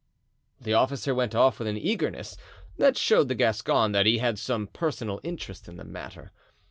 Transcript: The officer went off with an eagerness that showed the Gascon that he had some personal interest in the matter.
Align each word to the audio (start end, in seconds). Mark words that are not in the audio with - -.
The 0.59 0.73
officer 0.73 1.13
went 1.13 1.35
off 1.35 1.59
with 1.59 1.67
an 1.67 1.77
eagerness 1.77 2.35
that 2.79 2.97
showed 2.97 3.27
the 3.27 3.35
Gascon 3.35 3.91
that 3.91 4.07
he 4.07 4.17
had 4.17 4.39
some 4.39 4.65
personal 4.65 5.19
interest 5.23 5.67
in 5.67 5.77
the 5.77 5.85
matter. 5.85 6.31